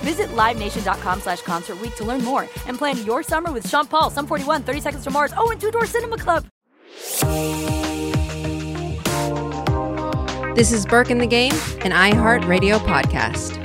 [0.00, 4.26] Visit LiveNation.com slash Concert to learn more and plan your summer with Sean Paul, Sum
[4.26, 6.46] 41, 30 Seconds to Mars, oh, and Two Door Cinema Club.
[10.56, 13.59] This is Burke in the Game, an iHeartRadio podcast.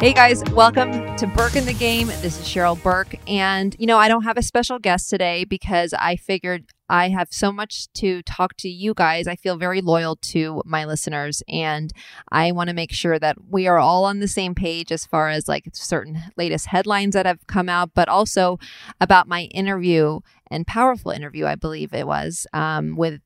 [0.00, 2.06] Hey guys, welcome to Burke in the Game.
[2.06, 3.16] This is Cheryl Burke.
[3.26, 7.26] And, you know, I don't have a special guest today because I figured I have
[7.32, 9.26] so much to talk to you guys.
[9.26, 11.92] I feel very loyal to my listeners, and
[12.30, 15.30] I want to make sure that we are all on the same page as far
[15.30, 18.60] as like certain latest headlines that have come out, but also
[19.00, 23.20] about my interview and powerful interview, I believe it was, um, with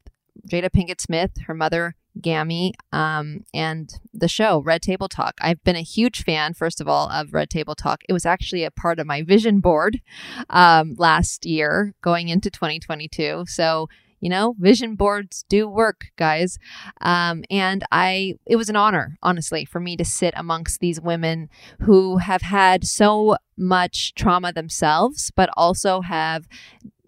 [0.48, 5.34] Jada Pinkett Smith, her mother, Gammy, um, and the show, Red Table Talk.
[5.40, 8.02] I've been a huge fan, first of all, of Red Table Talk.
[8.08, 10.00] It was actually a part of my vision board
[10.50, 13.44] um, last year going into 2022.
[13.48, 13.88] So,
[14.20, 16.58] you know, vision boards do work, guys.
[17.00, 21.48] Um, and I, it was an honor, honestly, for me to sit amongst these women
[21.80, 26.46] who have had so much trauma themselves, but also have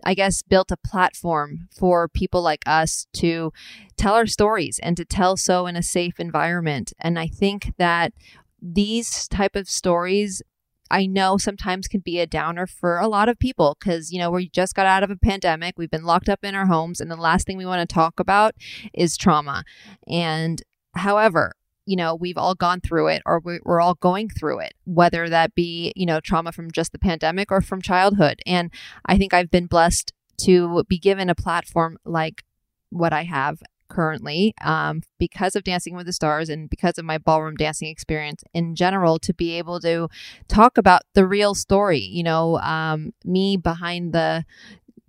[0.05, 3.53] I guess, built a platform for people like us to
[3.97, 6.93] tell our stories and to tell so in a safe environment.
[7.01, 8.13] And I think that
[8.61, 10.43] these type of stories
[10.91, 14.31] I know sometimes can be a downer for a lot of people because, you know,
[14.31, 15.75] we just got out of a pandemic.
[15.77, 18.21] We've been locked up in our homes, and the last thing we want to talk
[18.21, 18.55] about
[18.93, 19.65] is trauma.
[20.07, 20.63] And
[20.95, 21.55] however,
[21.87, 25.55] you know, we've all gone through it or we're all going through it, whether that
[25.55, 28.41] be, you know, trauma from just the pandemic or from childhood.
[28.47, 28.71] And
[29.07, 30.13] I think I've been blessed
[30.43, 32.43] to be given a platform like
[32.91, 37.19] what I have currently um, because of Dancing with the Stars and because of my
[37.19, 40.09] ballroom dancing experience in general to be able to
[40.49, 44.45] talk about the real story, you know, um, me behind the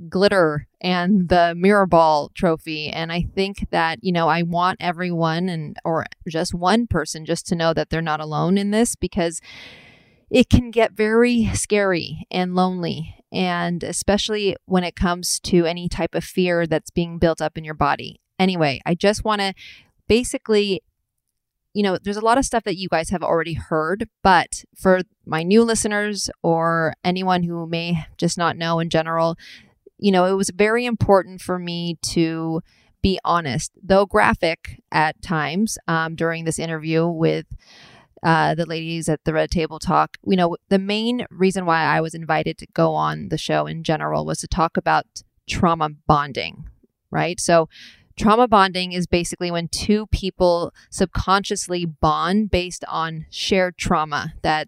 [0.09, 2.89] glitter and the mirror ball trophy.
[2.89, 7.47] And i think that you know i want everyone and or just one person just
[7.47, 9.41] to know that they're not alone in this because
[10.29, 13.15] it can get very scary and lonely.
[13.31, 17.63] And especially when it comes to any type of fear that's being built up in
[17.63, 18.19] your body.
[18.37, 19.53] Anyway i just want to
[20.07, 20.81] basically
[21.75, 25.01] you know, there's a lot of stuff that you guys have already heard, but for
[25.25, 29.35] my new listeners or anyone who may just not know in general,
[29.97, 32.61] you know, it was very important for me to
[33.01, 37.45] be honest, though graphic at times um, during this interview with
[38.23, 40.17] uh, the ladies at the Red Table Talk.
[40.25, 43.83] You know, the main reason why I was invited to go on the show in
[43.83, 45.05] general was to talk about
[45.47, 46.67] trauma bonding,
[47.11, 47.39] right?
[47.39, 47.69] So,
[48.17, 54.67] trauma bonding is basically when two people subconsciously bond based on shared trauma that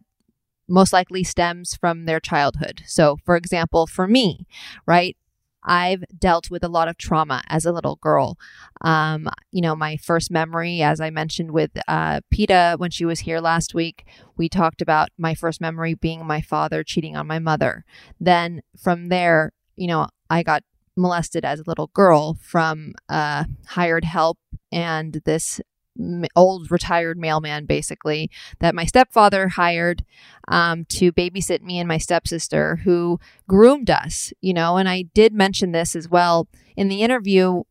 [0.68, 2.84] most likely stems from their childhood.
[2.86, 4.46] So, for example, for me,
[4.86, 5.16] right?
[5.64, 8.38] I've dealt with a lot of trauma as a little girl.
[8.82, 13.20] Um, you know, my first memory, as I mentioned with uh, Peta when she was
[13.20, 14.06] here last week,
[14.38, 17.84] we talked about my first memory being my father cheating on my mother.
[18.20, 20.64] Then from there, you know, I got
[20.96, 24.40] molested as a little girl from uh, hired help
[24.72, 25.62] and this
[26.36, 28.30] old retired mailman basically
[28.60, 30.04] that my stepfather hired
[30.48, 35.34] um, to babysit me and my stepsister who groomed us you know and i did
[35.34, 37.64] mention this as well in the interview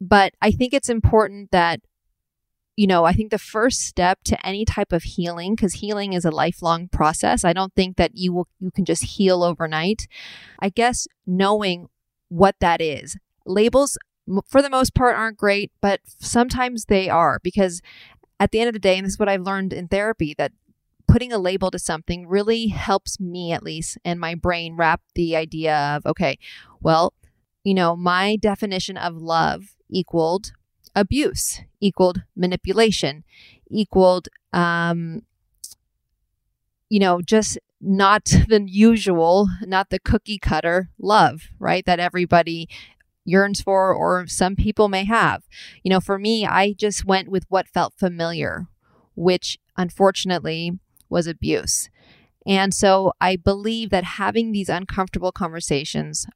[0.00, 1.80] but i think it's important that
[2.76, 6.24] you know i think the first step to any type of healing because healing is
[6.24, 10.08] a lifelong process i don't think that you will you can just heal overnight
[10.60, 11.88] i guess knowing
[12.30, 13.16] what that is.
[13.44, 13.98] Labels,
[14.46, 17.80] for the most part, aren't great, but sometimes they are because
[18.38, 20.52] at the end of the day, and this is what I've learned in therapy, that
[21.06, 25.36] putting a label to something really helps me, at least, and my brain wrap the
[25.36, 26.38] idea of, okay,
[26.80, 27.12] well,
[27.64, 30.52] you know, my definition of love equaled
[30.94, 33.24] abuse, equaled manipulation,
[33.70, 35.22] equaled, um,
[36.88, 41.84] you know, just not the usual, not the cookie cutter love, right?
[41.86, 42.68] That everybody
[43.24, 45.44] yearns for or some people may have.
[45.82, 48.66] You know, for me, I just went with what felt familiar,
[49.14, 50.78] which unfortunately
[51.08, 51.88] was abuse.
[52.46, 56.26] And so I believe that having these uncomfortable conversations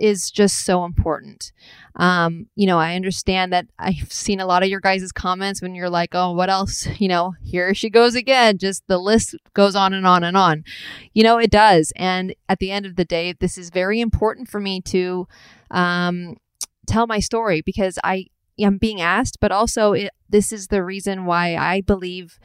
[0.00, 1.52] is just so important.
[1.96, 5.74] Um, you know, I understand that I've seen a lot of your guys' comments when
[5.74, 6.86] you're like, oh, what else?
[7.00, 8.58] You know, here she goes again.
[8.58, 10.64] Just the list goes on and on and on.
[11.14, 11.94] You know, it does.
[11.96, 15.26] And at the end of the day, this is very important for me to
[15.70, 16.36] um,
[16.86, 18.26] tell my story because I
[18.58, 22.38] am being asked, but also it, this is the reason why I believe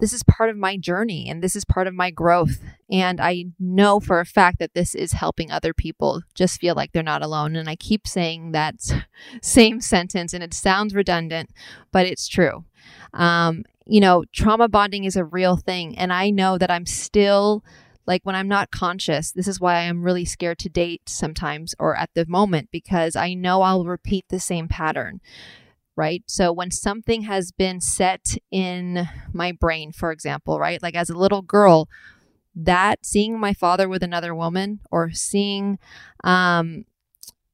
[0.00, 2.60] this is part of my journey and this is part of my growth.
[2.90, 6.92] And I know for a fact that this is helping other people just feel like
[6.92, 7.56] they're not alone.
[7.56, 8.74] And I keep saying that
[9.42, 11.50] same sentence and it sounds redundant,
[11.92, 12.64] but it's true.
[13.12, 15.96] Um, you know, trauma bonding is a real thing.
[15.96, 17.64] And I know that I'm still
[18.06, 21.96] like when I'm not conscious, this is why I'm really scared to date sometimes or
[21.96, 25.20] at the moment because I know I'll repeat the same pattern
[25.96, 26.22] right?
[26.26, 30.82] So when something has been set in my brain, for example, right?
[30.82, 31.88] Like as a little girl,
[32.54, 35.78] that seeing my father with another woman or seeing,
[36.22, 36.84] um,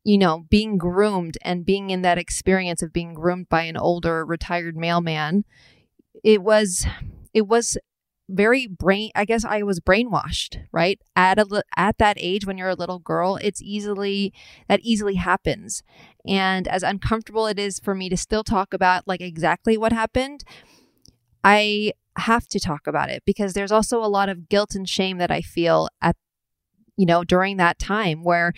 [0.04, 4.24] you know, being groomed and being in that experience of being groomed by an older
[4.24, 5.44] retired mailman,
[6.24, 6.86] it was,
[7.34, 7.78] it was
[8.30, 11.00] very brain i guess i was brainwashed right?
[11.16, 14.32] At a at that age when you're a little girl it's easily
[14.68, 15.82] that easily happens.
[16.26, 20.44] And as uncomfortable it is for me to still talk about like exactly what happened
[21.42, 25.18] i have to talk about it because there's also a lot of guilt and shame
[25.18, 26.16] that i feel at
[26.96, 28.52] you know during that time where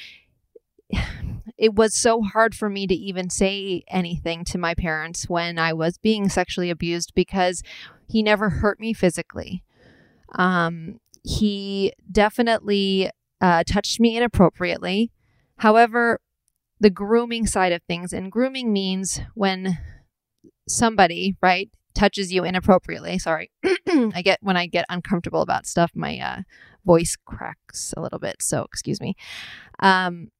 [1.62, 5.72] it was so hard for me to even say anything to my parents when I
[5.72, 7.62] was being sexually abused because
[8.08, 9.62] he never hurt me physically.
[10.34, 13.10] Um, he definitely
[13.40, 15.12] uh, touched me inappropriately.
[15.58, 16.20] However,
[16.80, 19.78] the grooming side of things, and grooming means when
[20.66, 23.20] somebody, right, touches you inappropriately.
[23.20, 23.52] Sorry,
[23.88, 26.40] I get when I get uncomfortable about stuff, my uh,
[26.84, 28.42] voice cracks a little bit.
[28.42, 29.14] So excuse me.
[29.78, 30.32] Um,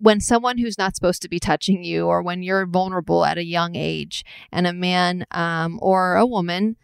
[0.00, 3.44] when someone who's not supposed to be touching you, or when you're vulnerable at a
[3.44, 6.76] young age, and a man um, or a woman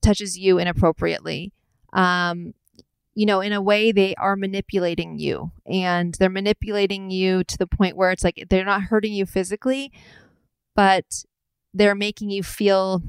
[0.00, 1.52] touches you inappropriately,
[1.92, 2.54] um,
[3.14, 7.66] you know, in a way, they are manipulating you and they're manipulating you to the
[7.66, 9.92] point where it's like they're not hurting you physically,
[10.74, 11.24] but
[11.74, 13.02] they're making you feel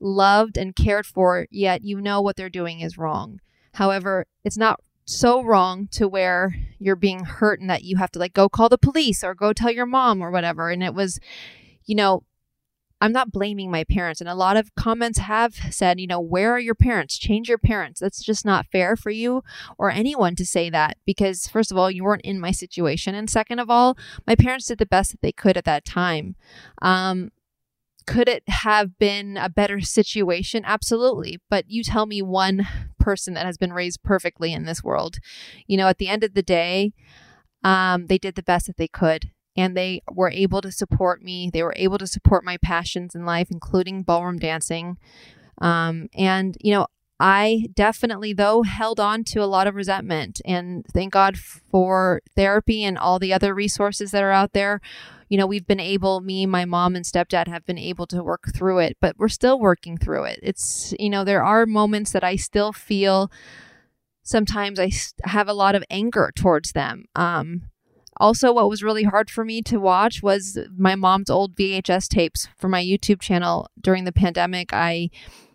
[0.00, 3.40] loved and cared for, yet you know what they're doing is wrong.
[3.74, 8.18] However, it's not so wrong to where you're being hurt and that you have to
[8.18, 10.68] like go call the police or go tell your mom or whatever.
[10.68, 11.18] And it was,
[11.84, 12.24] you know,
[13.00, 14.20] I'm not blaming my parents.
[14.20, 17.18] And a lot of comments have said, you know, where are your parents?
[17.18, 18.00] Change your parents.
[18.00, 19.42] That's just not fair for you
[19.78, 23.14] or anyone to say that because, first of all, you weren't in my situation.
[23.14, 26.36] And second of all, my parents did the best that they could at that time.
[26.80, 27.32] Um,
[28.06, 30.62] could it have been a better situation?
[30.64, 31.40] Absolutely.
[31.50, 32.66] But you tell me one
[33.06, 35.18] person that has been raised perfectly in this world.
[35.68, 36.92] You know, at the end of the day,
[37.62, 41.48] um, they did the best that they could and they were able to support me.
[41.52, 44.98] They were able to support my passions in life, including ballroom dancing.
[45.62, 46.86] Um, and, you know,
[47.18, 50.40] I definitely, though, held on to a lot of resentment.
[50.44, 54.80] And thank God for therapy and all the other resources that are out there.
[55.28, 58.52] You know, we've been able, me, my mom, and stepdad have been able to work
[58.54, 60.38] through it, but we're still working through it.
[60.42, 63.30] It's, you know, there are moments that I still feel
[64.22, 64.90] sometimes I
[65.24, 67.06] have a lot of anger towards them.
[67.14, 67.62] Um,
[68.18, 72.48] also, what was really hard for me to watch was my mom's old VHS tapes
[72.56, 74.72] for my YouTube channel during the pandemic.
[74.72, 75.10] I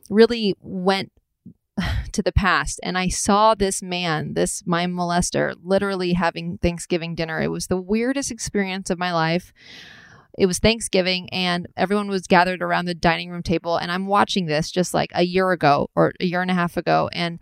[0.10, 1.12] really went
[2.14, 7.42] to the past and I saw this man, this my molester, literally having Thanksgiving dinner.
[7.42, 9.54] It was the weirdest experience of my life.
[10.38, 14.46] It was Thanksgiving and everyone was gathered around the dining room table and I'm watching
[14.46, 17.40] this just like a year ago or a year and a half ago and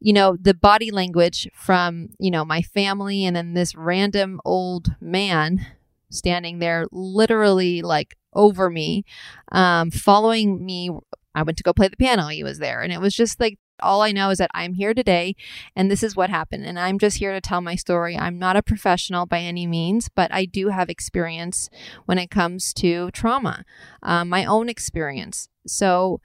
[0.00, 4.94] you know, the body language from, you know, my family and then this random old
[5.00, 5.66] man
[6.10, 9.04] standing there literally like over me,
[9.52, 10.90] um, following me.
[11.34, 12.28] I went to go play the piano.
[12.28, 12.80] He was there.
[12.80, 15.36] And it was just like All I know is that I'm here today
[15.74, 16.64] and this is what happened.
[16.64, 18.16] And I'm just here to tell my story.
[18.16, 21.68] I'm not a professional by any means, but I do have experience
[22.06, 23.64] when it comes to trauma,
[24.02, 25.48] um, my own experience.
[25.66, 26.20] So,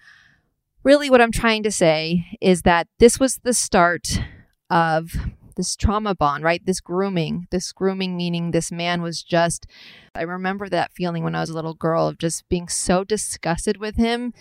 [0.83, 4.19] really, what I'm trying to say is that this was the start
[4.69, 5.11] of
[5.55, 6.65] this trauma bond, right?
[6.65, 9.67] This grooming, this grooming meaning this man was just,
[10.15, 13.77] I remember that feeling when I was a little girl of just being so disgusted
[13.77, 14.33] with him.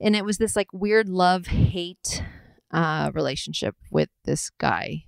[0.00, 2.22] And it was this like weird love hate
[2.72, 5.04] uh, relationship with this guy.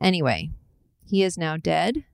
[0.00, 0.50] Anyway,
[1.04, 2.04] he is now dead.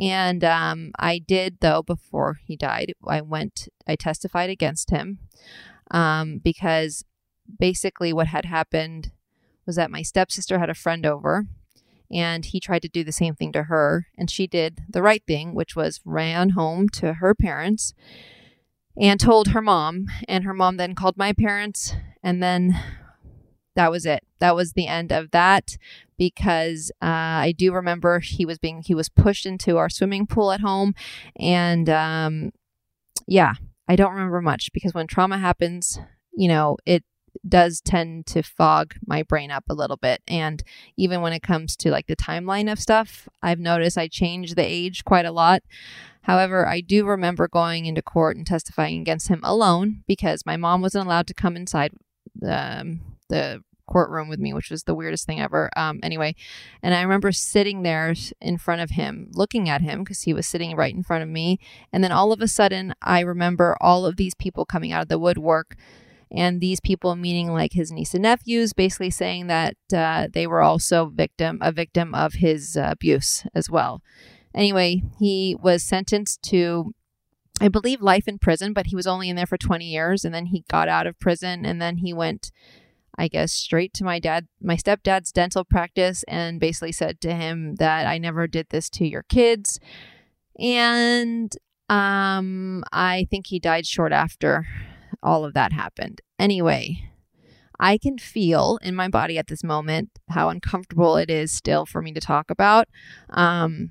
[0.00, 5.18] And um, I did, though, before he died, I went, I testified against him
[5.90, 7.04] um, because
[7.58, 9.12] basically what had happened
[9.66, 11.46] was that my stepsister had a friend over
[12.10, 14.06] and he tried to do the same thing to her.
[14.16, 17.94] And she did the right thing, which was ran home to her parents
[19.00, 20.06] and told her mom.
[20.28, 21.94] And her mom then called my parents.
[22.22, 22.80] And then
[23.80, 24.22] that was it.
[24.40, 25.78] That was the end of that
[26.18, 30.52] because uh, I do remember he was being he was pushed into our swimming pool
[30.52, 30.94] at home,
[31.34, 32.52] and um,
[33.26, 33.54] yeah,
[33.88, 35.98] I don't remember much because when trauma happens,
[36.36, 37.04] you know, it
[37.48, 40.20] does tend to fog my brain up a little bit.
[40.28, 40.62] And
[40.98, 44.62] even when it comes to like the timeline of stuff, I've noticed I change the
[44.62, 45.62] age quite a lot.
[46.24, 50.82] However, I do remember going into court and testifying against him alone because my mom
[50.82, 51.92] wasn't allowed to come inside
[52.46, 55.70] um, the courtroom with me, which was the weirdest thing ever.
[55.76, 56.34] Um, anyway,
[56.82, 60.46] and I remember sitting there in front of him, looking at him because he was
[60.46, 61.58] sitting right in front of me.
[61.92, 65.08] And then all of a sudden, I remember all of these people coming out of
[65.08, 65.76] the woodwork
[66.30, 70.62] and these people meaning like his niece and nephews basically saying that uh, they were
[70.62, 74.02] also victim a victim of his uh, abuse as well
[74.54, 76.94] anyway he was sentenced to
[77.60, 80.34] i believe life in prison but he was only in there for 20 years and
[80.34, 82.52] then he got out of prison and then he went
[83.18, 87.76] i guess straight to my dad my stepdad's dental practice and basically said to him
[87.76, 89.80] that i never did this to your kids
[90.58, 91.56] and
[91.88, 94.66] um i think he died short after
[95.22, 96.20] all of that happened.
[96.38, 97.10] Anyway,
[97.78, 102.02] I can feel in my body at this moment how uncomfortable it is still for
[102.02, 102.88] me to talk about.
[103.30, 103.90] Um,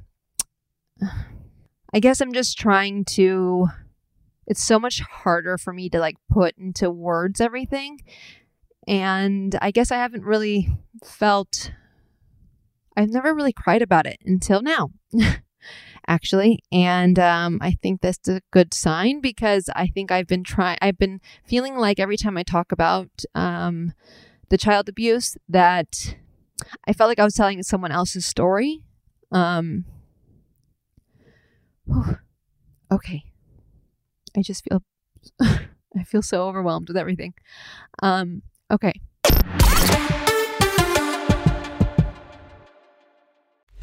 [1.94, 3.68] I guess I'm just trying to.
[4.46, 8.00] It's so much harder for me to like put into words everything.
[8.90, 10.68] And I guess I haven't really
[11.06, 11.72] felt.
[12.98, 14.90] I've never really cried about it until now.
[16.08, 16.60] actually.
[16.72, 20.98] And um, I think that's a good sign because I think I've been trying, I've
[20.98, 23.94] been feeling like every time I talk about um,
[24.50, 26.16] the child abuse that
[26.88, 28.82] I felt like I was telling someone else's story.
[29.32, 29.86] Um,
[32.92, 33.24] okay.
[34.36, 34.84] I just feel,
[35.42, 37.36] I feel so overwhelmed with everything.
[38.02, 38.42] Um,
[38.72, 38.94] okay.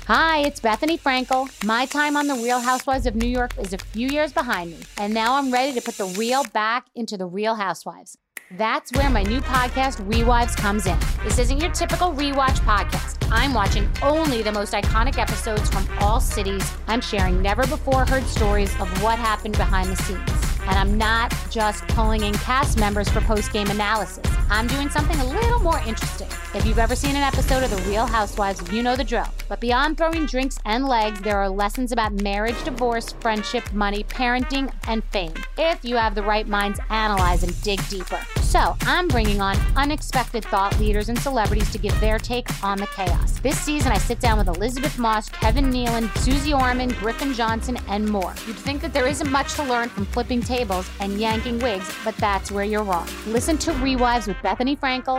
[0.07, 1.49] Hi, it's Bethenny Frankel.
[1.64, 4.78] My time on The Real Housewives of New York is a few years behind me,
[4.99, 8.16] and now I'm ready to put the real back into The Real Housewives.
[8.52, 10.97] That's where my new podcast, Rewives, comes in.
[11.25, 13.26] This isn't your typical rewatch podcast.
[13.33, 16.62] I'm watching only the most iconic episodes from all cities.
[16.87, 20.55] I'm sharing never before heard stories of what happened behind the scenes.
[20.66, 24.25] And I'm not just pulling in cast members for post game analysis.
[24.50, 26.28] I'm doing something a little more interesting.
[26.54, 29.26] If you've ever seen an episode of The Real Housewives, you know the drill.
[29.49, 34.73] But beyond throwing drinks and legs, there are lessons about marriage, divorce, friendship, money, parenting,
[34.87, 35.35] and fame.
[35.58, 38.20] If you have the right minds, analyze and dig deeper.
[38.56, 42.86] So I'm bringing on unexpected thought leaders and celebrities to give their take on the
[42.86, 43.38] chaos.
[43.40, 48.08] This season, I sit down with Elisabeth Moss, Kevin Nealon, Suze Orman, Griffin Johnson, and
[48.08, 48.32] more.
[48.46, 52.16] You'd think that there isn't much to learn from flipping tables and yanking wigs, but
[52.16, 53.06] that's where you're wrong.
[53.26, 55.18] Listen to Rewives with Bethenny Frankel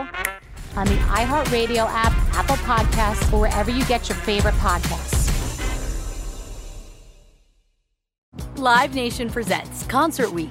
[0.76, 5.28] on the iHeartRadio app, Apple Podcasts, or wherever you get your favorite podcasts.
[8.56, 10.50] Live Nation presents Concert Week.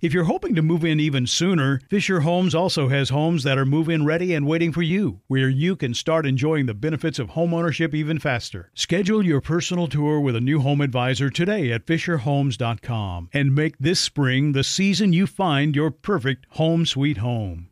[0.00, 3.66] If you're hoping to move in even sooner, Fisher Homes also has homes that are
[3.66, 7.30] move in ready and waiting for you, where you can start enjoying the benefits of
[7.30, 8.70] homeownership even faster.
[8.74, 13.98] Schedule your personal tour with a new home advisor today at FisherHomes.com and make this
[13.98, 17.66] spring the season you find your perfect home sweet home.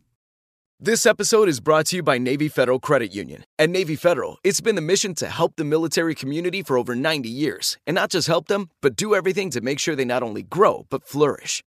[0.81, 3.45] This episode is brought to you by Navy Federal Credit Union.
[3.57, 7.29] At Navy Federal, it's been the mission to help the military community for over 90
[7.29, 7.77] years.
[7.87, 10.85] And not just help them, but do everything to make sure they not only grow,
[10.89, 11.63] but flourish.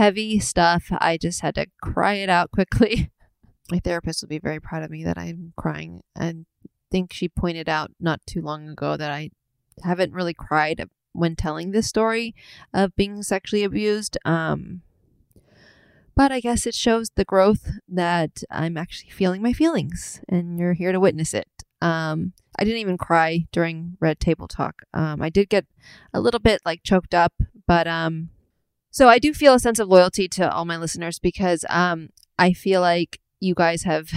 [0.00, 0.84] Heavy stuff.
[0.92, 3.10] I just had to cry it out quickly.
[3.70, 6.00] My therapist will be very proud of me that I'm crying.
[6.16, 6.46] And
[6.90, 9.28] think she pointed out not too long ago that I
[9.84, 12.34] haven't really cried when telling this story
[12.72, 14.16] of being sexually abused.
[14.24, 14.80] Um,
[16.16, 20.72] but I guess it shows the growth that I'm actually feeling my feelings, and you're
[20.72, 21.48] here to witness it.
[21.82, 24.76] Um, I didn't even cry during Red Table Talk.
[24.94, 25.66] Um, I did get
[26.14, 27.34] a little bit like choked up,
[27.66, 28.30] but um,
[28.90, 32.52] so I do feel a sense of loyalty to all my listeners because um, I
[32.52, 34.10] feel like you guys have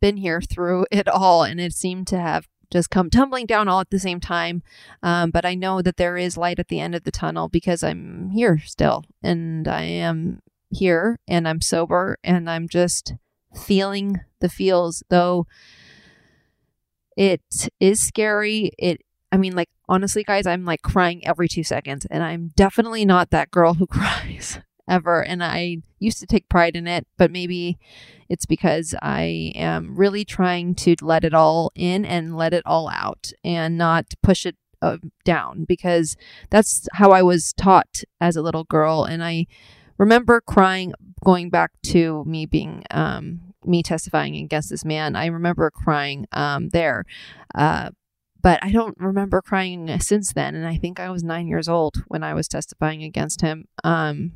[0.00, 3.80] been here through it all, and it seemed to have just come tumbling down all
[3.80, 4.62] at the same time.
[5.02, 7.82] Um, but I know that there is light at the end of the tunnel because
[7.82, 13.14] I'm here still, and I am here and I'm sober and I'm just
[13.54, 15.46] feeling the feels, though
[17.16, 17.40] it
[17.80, 18.72] is scary.
[18.78, 19.00] It,
[19.32, 23.30] I mean, like, honestly, guys, I'm like crying every two seconds, and I'm definitely not
[23.30, 25.22] that girl who cries ever.
[25.22, 27.78] And I used to take pride in it, but maybe
[28.28, 32.88] it's because I am really trying to let it all in and let it all
[32.88, 36.16] out and not push it uh, down because
[36.50, 39.04] that's how I was taught as a little girl.
[39.04, 39.46] And I
[39.98, 40.92] remember crying
[41.24, 45.16] going back to me being um, me testifying against this man.
[45.16, 47.04] I remember crying um, there.
[47.54, 47.90] Uh,
[48.46, 50.54] but I don't remember crying since then.
[50.54, 53.66] And I think I was nine years old when I was testifying against him.
[53.82, 54.34] Um,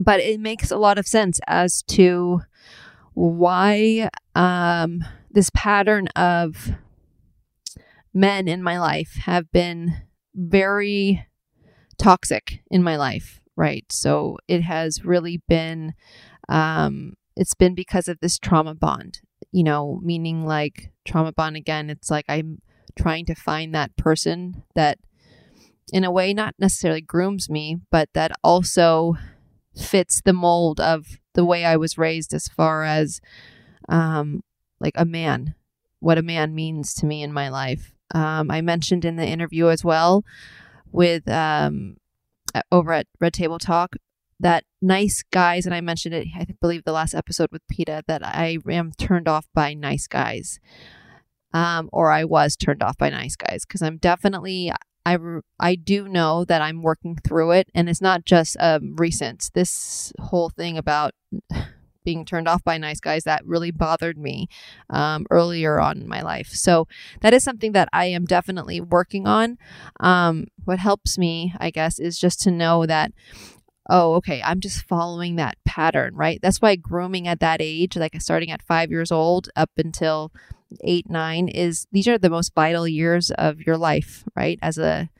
[0.00, 2.40] but it makes a lot of sense as to
[3.14, 6.72] why um, this pattern of
[8.12, 9.98] men in my life have been
[10.34, 11.24] very
[11.98, 13.84] toxic in my life right?
[13.90, 15.94] So it has really been,
[16.48, 21.90] um, it's been because of this trauma bond, you know, meaning like trauma bond again,
[21.90, 22.60] it's like I'm
[22.98, 24.98] trying to find that person that,
[25.92, 29.14] in a way, not necessarily grooms me, but that also
[29.76, 33.20] fits the mold of the way I was raised as far as
[33.88, 34.42] um,
[34.80, 35.54] like a man,
[36.00, 37.92] what a man means to me in my life.
[38.14, 40.24] Um, I mentioned in the interview as well
[40.90, 41.96] with um,
[42.72, 43.96] over at Red Table Talk
[44.40, 48.24] that nice guys, and I mentioned it, I believe the last episode with Peta, that
[48.24, 50.60] I am turned off by nice guys.
[51.52, 54.72] Um, or I was turned off by nice guys because I'm definitely,
[55.06, 55.18] I,
[55.58, 57.68] I do know that I'm working through it.
[57.74, 59.50] And it's not just um, recent.
[59.54, 61.12] This whole thing about
[62.04, 64.48] being turned off by nice guys that really bothered me
[64.88, 66.48] um, earlier on in my life.
[66.48, 66.86] So
[67.20, 69.58] that is something that I am definitely working on.
[70.00, 73.12] Um, what helps me, I guess, is just to know that
[73.88, 76.38] oh, okay, I'm just following that pattern, right?
[76.42, 80.32] That's why grooming at that age, like starting at five years old up until
[80.82, 84.58] eight, nine, is these are the most vital years of your life, right?
[84.62, 85.10] As a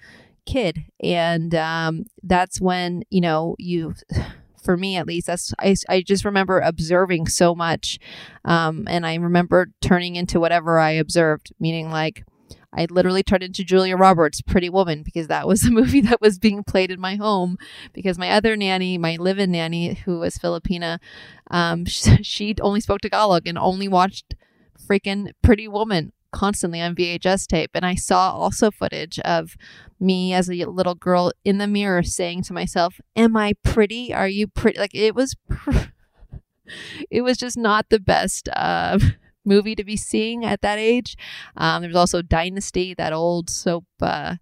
[0.46, 0.84] kid.
[1.00, 3.94] And um, that's when, you know, you
[4.64, 7.98] for me at least that's i, I just remember observing so much
[8.44, 12.24] um, and i remember turning into whatever i observed meaning like
[12.72, 16.38] I literally turned into Julia Roberts, Pretty Woman, because that was a movie that was
[16.38, 17.56] being played in my home.
[17.92, 20.98] Because my other nanny, my live-in nanny, who was Filipina,
[21.50, 24.34] um, she, she only spoke Tagalog and only watched
[24.78, 27.70] freaking Pretty Woman constantly on VHS tape.
[27.74, 29.56] And I saw also footage of
[29.98, 34.12] me as a little girl in the mirror saying to myself, Am I pretty?
[34.12, 34.78] Are you pretty?
[34.78, 35.88] Like it was, pr-
[37.10, 38.48] it was just not the best.
[38.54, 38.98] Uh,
[39.48, 41.16] movie to be seeing at that age.
[41.56, 44.36] Um, there was also Dynasty, that old soap, uh,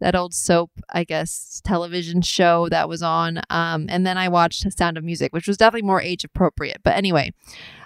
[0.00, 3.40] that old soap, I guess, television show that was on.
[3.50, 6.78] Um, and then I watched Sound of Music, which was definitely more age appropriate.
[6.84, 7.32] But anyway,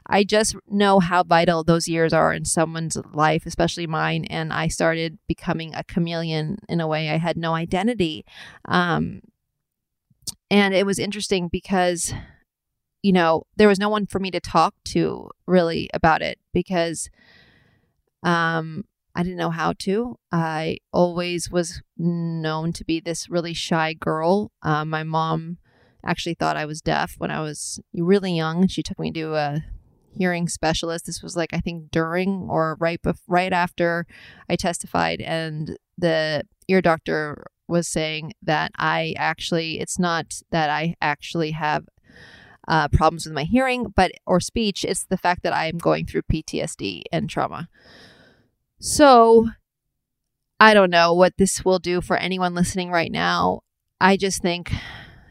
[0.06, 4.24] I just know how vital those years are in someone's life, especially mine.
[4.26, 8.24] And I started becoming a chameleon in a way I had no identity.
[8.66, 9.22] Um,
[10.50, 12.12] and it was interesting because
[13.02, 17.10] you know, there was no one for me to talk to really about it because
[18.22, 18.84] um
[19.14, 20.18] I didn't know how to.
[20.30, 24.52] I always was known to be this really shy girl.
[24.62, 25.58] Uh, my mom
[26.04, 28.68] actually thought I was deaf when I was really young.
[28.68, 29.64] She took me to a
[30.16, 31.06] hearing specialist.
[31.06, 34.06] This was like I think during or right bef- right after
[34.48, 40.94] I testified, and the ear doctor was saying that I actually it's not that I
[41.00, 41.84] actually have
[42.68, 44.84] uh, problems with my hearing, but or speech.
[44.84, 47.68] It's the fact that I am going through PTSD and trauma.
[48.78, 49.48] So
[50.60, 53.62] I don't know what this will do for anyone listening right now.
[54.00, 54.72] I just think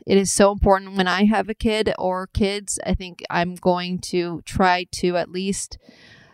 [0.06, 2.80] it is so important when I have a kid or kids.
[2.86, 5.78] I think I'm going to try to at least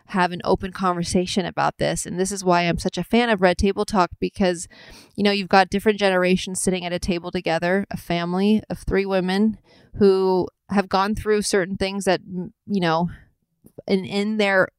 [0.08, 2.06] have an open conversation about this.
[2.06, 4.67] And this is why I'm such a fan of Red Table Talk because,
[5.15, 9.06] you know, you've got different generations sitting at a table together, a family of three
[9.06, 9.58] women
[9.95, 13.10] who have gone through certain things that, you know,
[13.86, 14.69] in, in their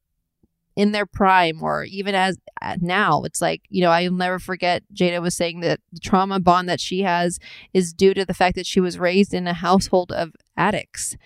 [0.78, 2.38] in their prime or even as
[2.78, 6.68] now it's like you know i'll never forget jada was saying that the trauma bond
[6.68, 7.40] that she has
[7.74, 11.16] is due to the fact that she was raised in a household of addicts.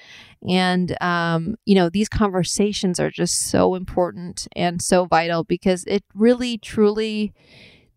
[0.48, 6.04] And um, you know these conversations are just so important and so vital because it
[6.14, 7.32] really truly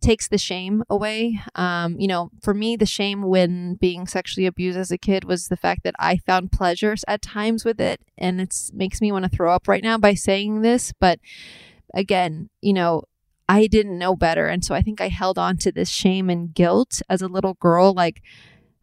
[0.01, 1.39] takes the shame away.
[1.55, 5.47] Um, you know, for me, the shame when being sexually abused as a kid was
[5.47, 8.01] the fact that I found pleasures at times with it.
[8.17, 10.93] And it makes me want to throw up right now by saying this.
[10.99, 11.19] But
[11.93, 13.03] again, you know,
[13.47, 14.47] I didn't know better.
[14.47, 17.55] And so I think I held on to this shame and guilt as a little
[17.55, 17.93] girl.
[17.93, 18.21] Like,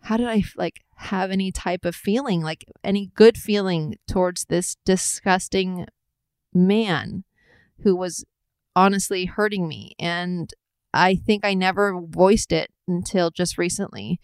[0.01, 4.77] how did I like have any type of feeling, like any good feeling towards this
[4.85, 5.87] disgusting
[6.53, 7.25] man
[7.83, 8.25] who was
[8.75, 9.95] honestly hurting me?
[9.99, 10.53] And
[10.93, 14.21] I think I never voiced it until just recently.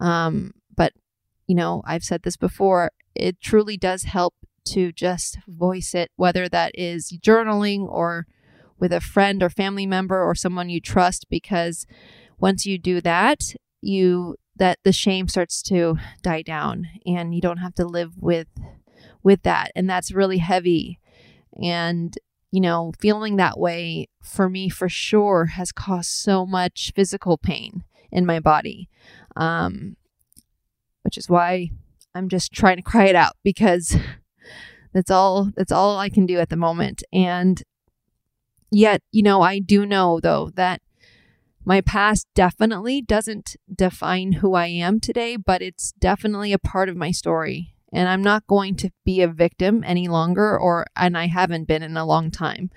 [0.00, 0.92] Um, but,
[1.46, 6.48] you know, I've said this before, it truly does help to just voice it, whether
[6.48, 8.26] that is journaling or
[8.78, 11.86] with a friend or family member or someone you trust, because
[12.38, 17.58] once you do that, you that the shame starts to die down and you don't
[17.58, 18.48] have to live with
[19.22, 21.00] with that and that's really heavy
[21.60, 22.18] and
[22.52, 27.82] you know, feeling that way for me for sure has caused so much physical pain
[28.12, 28.88] in my body.
[29.34, 29.96] Um,
[31.02, 31.70] which is why
[32.14, 33.96] I'm just trying to cry it out because
[34.92, 37.02] that's all that's all I can do at the moment.
[37.12, 37.62] And
[38.70, 40.82] yet, you know, I do know though that
[41.64, 46.96] my past definitely doesn't define who I am today, but it's definitely a part of
[46.96, 51.26] my story and I'm not going to be a victim any longer or and I
[51.26, 52.70] haven't been in a long time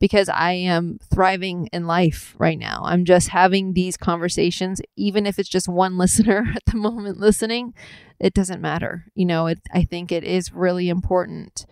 [0.00, 2.82] because I am thriving in life right now.
[2.84, 7.74] I'm just having these conversations even if it's just one listener at the moment listening,
[8.18, 9.06] it doesn't matter.
[9.14, 11.66] You know, it, I think it is really important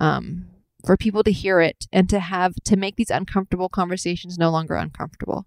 [0.00, 0.46] um,
[0.84, 4.74] for people to hear it and to have to make these uncomfortable conversations no longer
[4.74, 5.46] uncomfortable.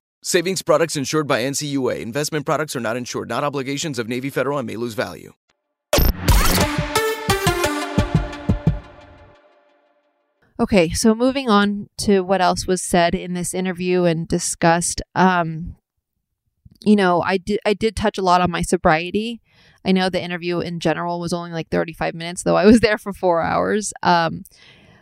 [0.23, 1.99] Savings products insured by NCUA.
[1.99, 5.33] Investment products are not insured, not obligations of Navy Federal and may lose value.
[10.59, 15.01] Okay, so moving on to what else was said in this interview and discussed.
[15.15, 15.75] Um,
[16.85, 19.41] you know, I did I did touch a lot on my sobriety.
[19.83, 22.99] I know the interview in general was only like 35 minutes, though I was there
[22.99, 23.91] for four hours.
[24.03, 24.43] Um,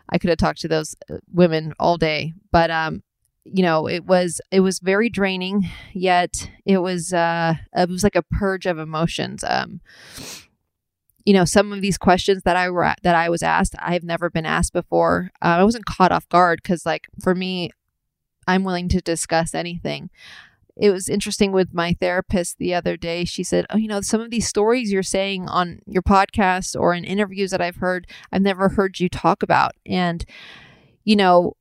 [0.10, 3.04] I could have talked to those uh, women all day, but um,
[3.52, 5.70] you know, it was it was very draining.
[5.94, 9.44] Yet it was uh, it was like a purge of emotions.
[9.44, 9.82] Um,
[11.26, 14.30] you know, some of these questions that I were that I was asked, I've never
[14.30, 15.32] been asked before.
[15.42, 17.72] Uh, I wasn't caught off guard because, like, for me,
[18.48, 20.10] I'm willing to discuss anything
[20.80, 23.26] it was interesting with my therapist the other day.
[23.26, 26.94] She said, Oh, you know, some of these stories you're saying on your podcast or
[26.94, 29.74] in interviews that I've heard, I've never heard you talk about.
[29.86, 30.24] And,
[31.04, 31.58] you know,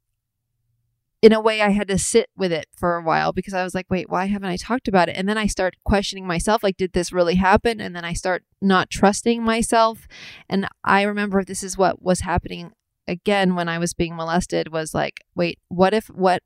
[1.20, 3.74] in a way, I had to sit with it for a while because I was
[3.74, 5.16] like, wait, why haven't I talked about it?
[5.16, 7.80] And then I start questioning myself, like, did this really happen?
[7.80, 10.06] And then I start not trusting myself.
[10.48, 12.72] And I remember this is what was happening
[13.08, 16.42] again when I was being molested was like, wait, what if, what,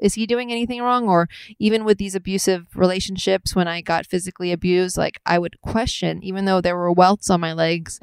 [0.00, 1.08] is he doing anything wrong?
[1.08, 6.22] Or even with these abusive relationships, when I got physically abused, like I would question,
[6.22, 7.98] even though there were welts on my legs,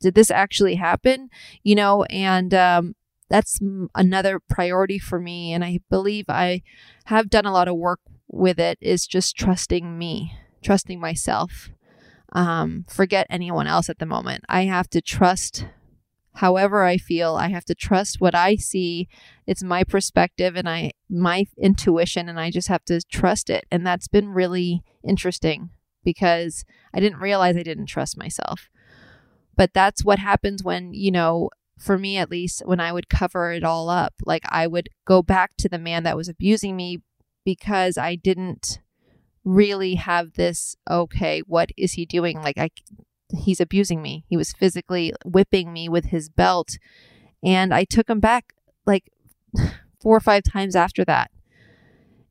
[0.00, 1.28] did this actually happen?
[1.62, 2.94] You know, and um,
[3.28, 3.60] that's
[3.94, 5.52] another priority for me.
[5.52, 6.62] And I believe I
[7.06, 11.70] have done a lot of work with it, is just trusting me, trusting myself.
[12.32, 14.44] Um, forget anyone else at the moment.
[14.48, 15.66] I have to trust
[16.34, 17.34] however I feel.
[17.34, 19.08] I have to trust what I see.
[19.46, 23.66] It's my perspective and I my intuition and I just have to trust it.
[23.70, 25.70] And that's been really interesting
[26.04, 26.64] because
[26.94, 28.68] I didn't realize I didn't trust myself.
[29.56, 33.52] But that's what happens when, you know, for me at least, when I would cover
[33.52, 36.98] it all up, like I would go back to the man that was abusing me
[37.44, 38.80] because I didn't
[39.44, 42.68] really have this okay what is he doing like i
[43.36, 44.24] he's abusing me.
[44.28, 46.78] He was physically whipping me with his belt.
[47.42, 48.54] And I took him back
[48.86, 49.10] like
[50.00, 51.30] four or five times after that.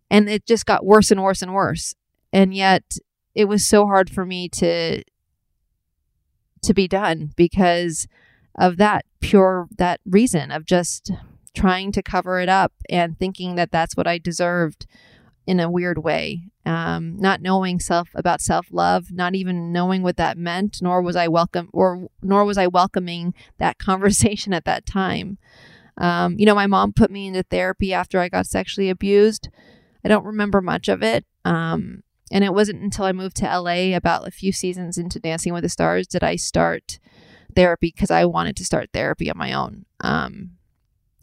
[0.09, 1.95] And it just got worse and worse and worse.
[2.31, 2.97] And yet
[3.35, 5.03] it was so hard for me to
[6.63, 8.07] to be done because
[8.57, 11.11] of that pure that reason of just
[11.55, 14.85] trying to cover it up and thinking that that's what I deserved
[15.45, 16.43] in a weird way.
[16.65, 21.15] Um, not knowing self about self love, not even knowing what that meant, nor was
[21.15, 25.37] I welcome or nor was I welcoming that conversation at that time.
[25.97, 29.49] Um, you know, my mom put me into therapy after I got sexually abused.
[30.05, 31.25] I don't remember much of it.
[31.43, 35.53] Um, and it wasn't until I moved to LA about a few seasons into Dancing
[35.53, 36.99] with the Stars did I start
[37.57, 39.85] therapy because I wanted to start therapy on my own.
[40.01, 40.51] Um,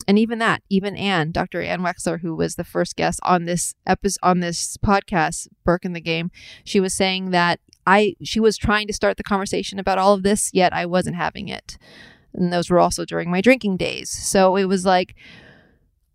[0.09, 1.63] and even that, even Anne, Dr.
[1.63, 5.93] Anne Wexler, who was the first guest on this episode on this podcast, Burke in
[5.93, 6.33] the Game,
[6.65, 10.25] she was saying that I she was trying to start the conversation about all of
[10.25, 11.79] this, yet I wasn't having it.
[12.35, 14.11] And those were also during my drinking days.
[14.11, 15.15] So it was like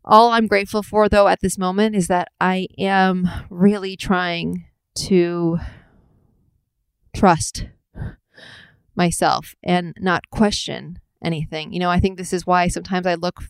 [0.03, 5.59] all I'm grateful for though at this moment is that I am really trying to
[7.15, 7.67] trust
[8.99, 11.73] myself and not question anything.
[11.73, 13.41] You know, I think this is why sometimes I look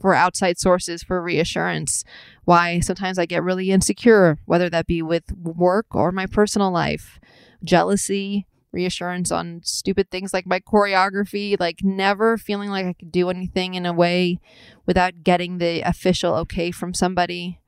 [0.00, 2.04] for outside sources for reassurance.
[2.44, 7.20] Why sometimes I get really insecure, whether that be with work or my personal life,
[7.62, 13.28] jealousy, reassurance on stupid things like my choreography, like never feeling like I could do
[13.28, 14.38] anything in a way
[14.86, 17.60] without getting the official okay from somebody.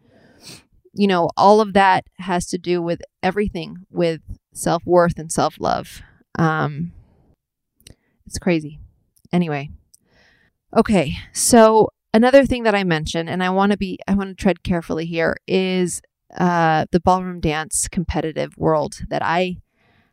[0.94, 4.20] You know, all of that has to do with everything with
[4.52, 6.02] self worth and self love.
[6.38, 6.92] Um,
[8.30, 8.78] it's crazy.
[9.32, 9.70] Anyway,
[10.76, 14.40] okay, so another thing that I mentioned, and I want to be, I want to
[14.40, 16.00] tread carefully here, is
[16.38, 19.56] uh, the ballroom dance competitive world that I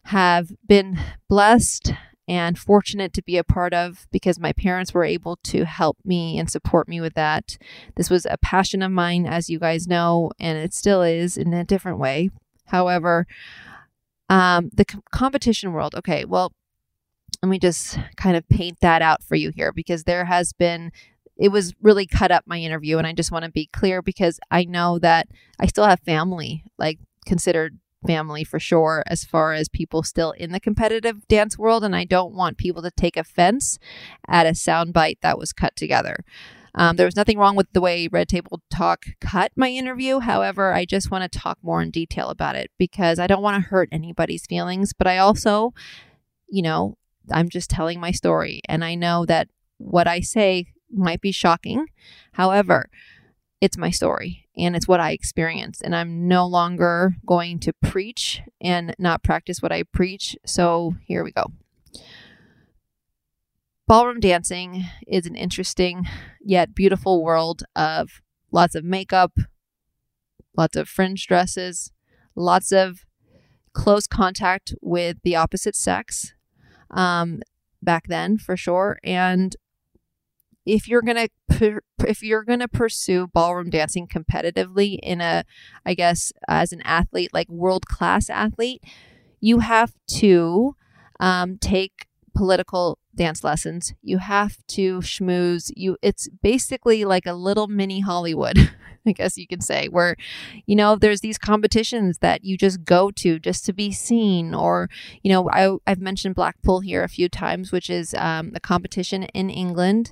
[0.06, 0.97] have been
[1.30, 1.93] blessed
[2.27, 6.39] and fortunate to be a part of because my parents were able to help me
[6.39, 7.60] and support me with that.
[7.97, 11.53] This was a passion of mine, as you guys know, and it still is in
[11.53, 12.32] a different way.
[12.65, 13.27] However,
[14.27, 16.51] um, the com- competition world, okay, well,
[17.41, 20.91] let me just kind of paint that out for you here because there has been
[21.38, 22.97] it was really cut up my interview.
[22.97, 25.28] And I just want to be clear because I know that
[25.60, 30.52] I still have family, like considered family for sure, as far as people still in
[30.52, 31.84] the competitive dance world.
[31.84, 33.78] And I don't want people to take offense
[34.28, 36.23] at a soundbite that was cut together.
[36.76, 40.19] Um, there was nothing wrong with the way Red Table Talk cut my interview.
[40.19, 43.56] However, I just want to talk more in detail about it because I don't want
[43.63, 44.93] to hurt anybody's feelings.
[44.93, 45.73] But I also,
[46.47, 46.95] you know,
[47.32, 48.62] I'm just telling my story.
[48.68, 51.88] And I know that what I say might be shocking.
[52.34, 52.90] However,
[53.60, 55.82] it's my story and it's what I experienced.
[55.82, 60.36] And I'm no longer going to preach and not practice what I preach.
[60.46, 61.52] So here we go.
[63.88, 66.06] Ballroom dancing is an interesting
[66.42, 69.38] yet beautiful world of lots of makeup,
[70.58, 71.92] lots of fringe dresses,
[72.36, 73.06] lots of
[73.74, 76.34] close contact with the opposite sex
[76.91, 77.41] um,
[77.82, 79.00] back then for sure.
[79.04, 79.56] And
[80.65, 81.28] if you're gonna
[82.06, 85.43] if you're gonna pursue ballroom dancing competitively in a,
[85.86, 88.84] I guess as an athlete like world class athlete,
[89.39, 90.76] you have to
[91.19, 92.07] um, take
[92.38, 93.93] political dance lessons.
[94.02, 95.71] You have to schmooze.
[95.76, 98.71] You it's basically like a little mini Hollywood.
[99.08, 100.17] I guess you can say, where,
[100.65, 104.54] you know, there's these competitions that you just go to just to be seen.
[104.54, 104.89] Or,
[105.23, 109.50] you know, I, I've mentioned Blackpool here a few times, which is um, competition in
[109.50, 110.12] England,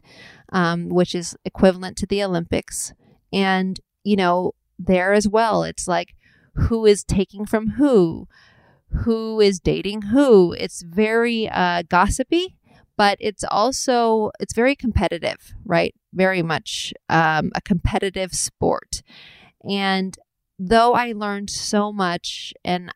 [0.53, 2.93] um, which is equivalent to the Olympics.
[3.33, 6.15] And, you know, there as well, it's like
[6.55, 8.29] who is taking from who,
[8.89, 10.53] who is dating who.
[10.53, 12.57] It's very uh, gossipy
[12.97, 15.93] but it's also it's very competitive right?
[16.13, 19.01] Very much um, a competitive sport.
[19.69, 20.17] And
[20.57, 22.89] though i learned so much and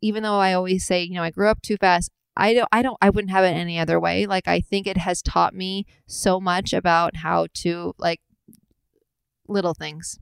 [0.00, 2.82] even though i always say you know i grew up too fast i don't i
[2.82, 4.26] don't i wouldn't have it any other way.
[4.26, 8.20] Like i think it has taught me so much about how to like
[9.48, 10.18] little things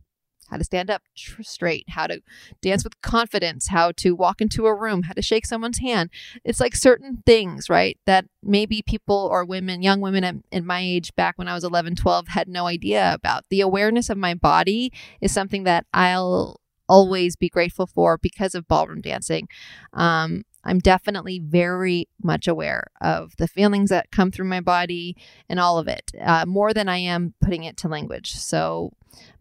[0.51, 2.21] how to stand up tr- straight, how to
[2.61, 6.11] dance with confidence, how to walk into a room, how to shake someone's hand.
[6.45, 7.99] It's like certain things, right?
[8.07, 11.65] That maybe people or women, young women at, in my age back when I was
[11.65, 13.45] 11, 12 had no idea about.
[13.51, 18.67] The awareness of my body is something that I'll always be grateful for because of
[18.67, 19.49] ballroom dancing.
[19.93, 25.17] Um, I'm definitely very much aware of the feelings that come through my body
[25.49, 28.33] and all of it, uh, more than I am putting it to language.
[28.33, 28.93] So,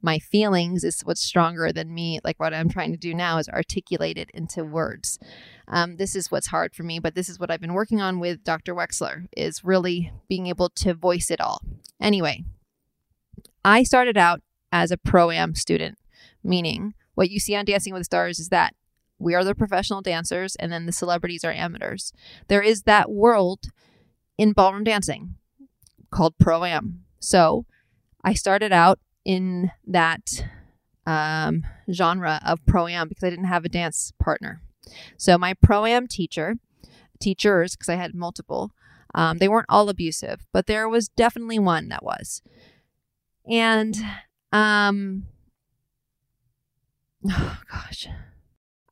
[0.02, 2.20] my feelings is what's stronger than me.
[2.24, 5.20] Like what I'm trying to do now is articulate it into words.
[5.68, 8.20] Um, this is what's hard for me, but this is what I've been working on
[8.20, 8.74] with Dr.
[8.74, 11.62] Wexler is really being able to voice it all.
[12.00, 12.46] Anyway,
[13.66, 15.98] I started out as a pro am student,
[16.44, 18.74] meaning what you see on Dancing with the Stars is that
[19.20, 22.14] we are the professional dancers and then the celebrities are amateurs.
[22.48, 23.66] There is that world
[24.38, 25.36] in ballroom dancing
[26.12, 27.04] called pro am.
[27.20, 27.66] So
[28.24, 30.46] I started out in that
[31.06, 34.62] um, genre of pro am because I didn't have a dance partner.
[35.18, 36.56] So my pro am teacher,
[37.20, 38.72] teachers, because I had multiple,
[39.16, 42.42] um, they weren't all abusive, but there was definitely one that was.
[43.50, 43.96] And
[44.52, 45.24] um,
[47.30, 48.08] oh gosh.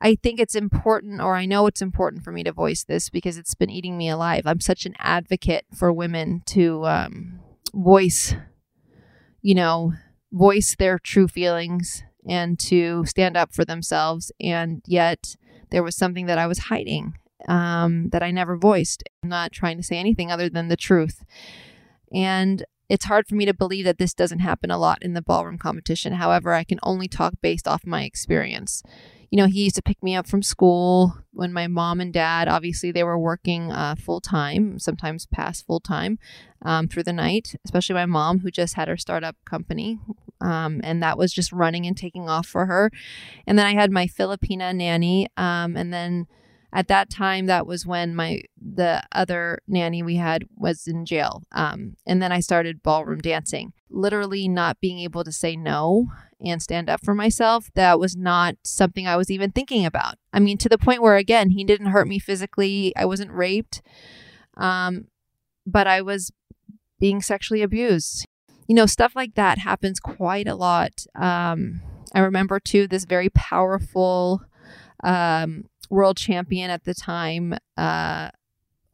[0.01, 3.37] I think it's important, or I know it's important for me to voice this because
[3.37, 4.43] it's been eating me alive.
[4.45, 7.39] I'm such an advocate for women to um,
[7.73, 8.35] voice,
[9.41, 9.93] you know,
[10.31, 14.31] voice their true feelings and to stand up for themselves.
[14.39, 15.35] And yet
[15.71, 19.03] there was something that I was hiding um, that I never voiced.
[19.23, 21.23] I'm not trying to say anything other than the truth.
[22.13, 25.21] And it's hard for me to believe that this doesn't happen a lot in the
[25.21, 26.13] ballroom competition.
[26.13, 28.83] However, I can only talk based off my experience
[29.29, 32.47] you know, he used to pick me up from school when my mom and dad,
[32.47, 36.17] obviously, they were working uh, full time, sometimes past full time
[36.61, 39.99] um, through the night, especially my mom, who just had her startup company.
[40.41, 42.91] Um, and that was just running and taking off for her.
[43.47, 45.27] And then I had my Filipina nanny.
[45.37, 46.27] Um, and then
[46.75, 51.41] at that time that was when my the other nanny we had was in jail.
[51.53, 53.71] Um, and then i started ballroom dancing.
[53.89, 56.07] Literally not being able to say no
[56.45, 60.15] and stand up for myself that was not something i was even thinking about.
[60.33, 62.93] I mean to the point where again he didn't hurt me physically.
[62.95, 63.81] I wasn't raped.
[64.57, 65.07] Um,
[65.65, 66.31] but i was
[66.99, 68.27] being sexually abused.
[68.67, 71.05] You know stuff like that happens quite a lot.
[71.15, 71.81] Um,
[72.13, 74.41] i remember too this very powerful
[75.03, 78.29] um, world champion at the time, uh,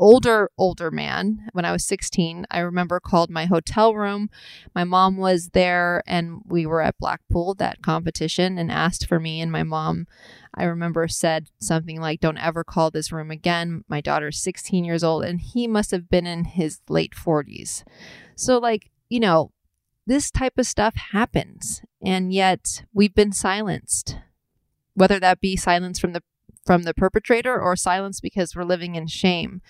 [0.01, 1.47] older older man.
[1.53, 4.31] When i was 16 i remember called my hotel room.
[4.73, 9.39] My mom was there and we were at blackpool that competition and asked for me.
[9.39, 10.07] And my mom
[10.55, 13.83] i remember said something like don't ever call this room again.
[13.87, 17.83] My daughter's 16 years old and he must have been in his late 40s
[18.35, 19.51] so like you know
[20.07, 21.83] this type of stuff happens.
[22.03, 24.17] And yet we've been silenced
[24.93, 26.23] whether that be silence from the
[26.65, 29.61] from the perpetrator or silence because we're living in shame.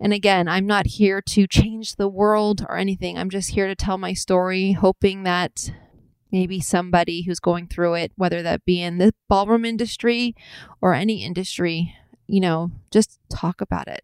[0.00, 3.16] And again, I'm not here to change the world or anything.
[3.16, 5.72] I'm just here to tell my story, hoping that
[6.30, 10.34] maybe somebody who's going through it, whether that be in the ballroom industry
[10.82, 11.94] or any industry,
[12.26, 14.02] you know, just talk about it.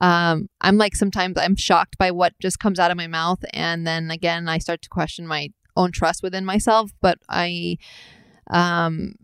[0.00, 3.86] Um, I'm like sometimes I'm shocked by what just comes out of my mouth, and
[3.86, 6.90] then again I start to question my own trust within myself.
[7.00, 7.78] But I
[8.50, 9.14] um,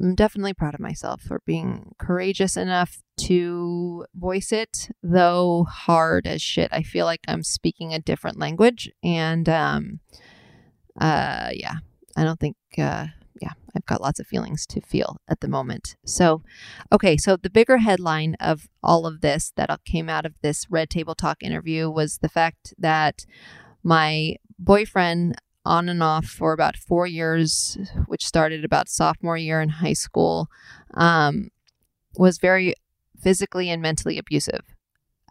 [0.00, 6.42] I'm definitely proud of myself for being courageous enough to voice it, though hard as
[6.42, 6.68] shit.
[6.70, 8.90] I feel like I'm speaking a different language.
[9.02, 10.00] And um,
[11.00, 11.76] uh, yeah,
[12.16, 13.06] I don't think uh,
[13.40, 15.96] yeah, I've got lots of feelings to feel at the moment.
[16.04, 16.42] So,
[16.92, 20.90] okay, so the bigger headline of all of this that came out of this Red
[20.90, 23.24] Table Talk interview was the fact that
[23.82, 25.36] my boyfriend,
[25.66, 30.48] on and off for about four years, which started about sophomore year in high school,
[30.94, 31.48] um,
[32.16, 32.74] was very
[33.20, 34.62] physically and mentally abusive.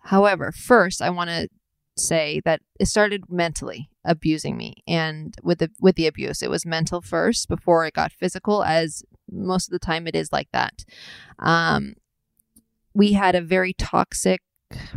[0.04, 1.48] However, first, I want to
[1.98, 6.66] say that it started mentally abusing me and with the with the abuse it was
[6.66, 10.84] mental first before it got physical as most of the time it is like that
[11.40, 11.94] um
[12.94, 14.42] we had a very toxic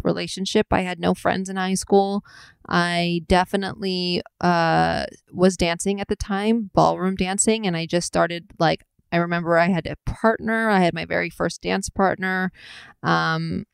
[0.03, 0.67] relationship.
[0.71, 2.25] I had no friends in high school.
[2.69, 8.85] I definitely uh was dancing at the time ballroom dancing and i just started like
[9.13, 10.69] i remember i had a partner.
[10.71, 12.53] I had my very first dance partner.
[13.03, 13.65] Um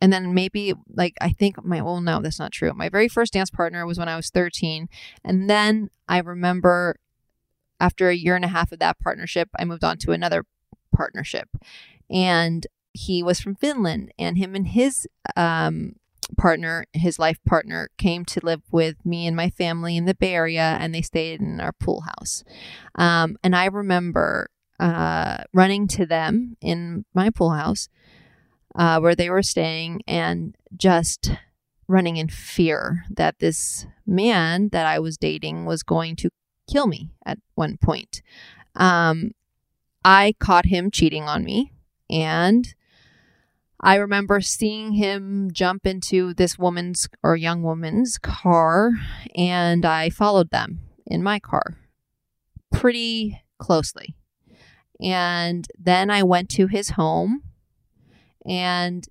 [0.00, 2.72] and then maybe like I think my well no that's not true.
[2.74, 4.88] My very first dance partner was when I was 13
[5.24, 6.96] and then I remember
[7.80, 10.44] after a year and a half of that partnership I moved on to another
[10.94, 11.48] partnership.
[12.10, 15.94] And he was from Finland and him and his um
[16.36, 20.34] partner, his life partner, came to live with me and my family in the Bay
[20.34, 22.44] Area, and they stayed in our pool house.
[22.94, 24.48] Um, and I remember
[24.80, 27.88] uh, running to them in my pool house
[28.74, 31.32] uh, where they were staying and just
[31.88, 36.30] running in fear that this man that I was dating was going to
[36.70, 38.22] kill me at one point.
[38.74, 39.32] Um,
[40.04, 41.72] I caught him cheating on me,
[42.10, 42.74] and
[43.82, 48.92] I remember seeing him jump into this woman's or young woman's car,
[49.34, 51.78] and I followed them in my car
[52.72, 54.14] pretty closely.
[55.00, 57.42] And then I went to his home
[58.46, 59.04] and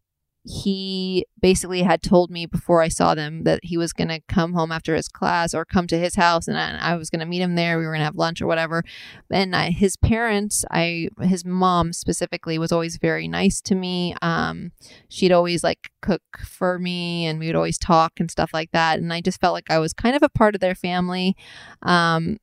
[0.43, 4.53] he basically had told me before I saw them that he was going to come
[4.53, 7.27] home after his class or come to his house and I, I was going to
[7.27, 7.77] meet him there.
[7.77, 8.83] We were going to have lunch or whatever.
[9.29, 14.15] And I, his parents, I his mom specifically was always very nice to me.
[14.21, 14.71] Um,
[15.09, 18.97] she'd always like cook for me and we would always talk and stuff like that.
[18.97, 21.35] And I just felt like I was kind of a part of their family.
[21.83, 22.37] Um,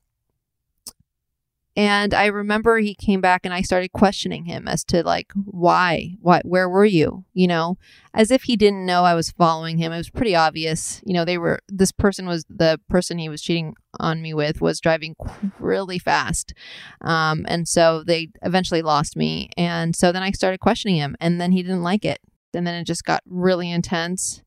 [1.78, 6.16] and I remember he came back and I started questioning him as to like why,
[6.20, 7.24] what, where were you?
[7.34, 7.78] You know,
[8.12, 9.92] as if he didn't know I was following him.
[9.92, 11.00] It was pretty obvious.
[11.06, 14.60] You know, they were this person was the person he was cheating on me with
[14.60, 15.14] was driving
[15.60, 16.52] really fast,
[17.00, 19.48] um, and so they eventually lost me.
[19.56, 22.18] And so then I started questioning him, and then he didn't like it,
[22.54, 24.42] and then it just got really intense.